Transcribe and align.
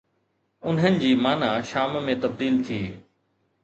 انهن 0.69 0.95
جي 1.03 1.11
معني 1.27 1.51
شام 1.75 1.95
۾ 2.11 2.19
تبديل 2.27 2.61
ٿي. 2.69 2.85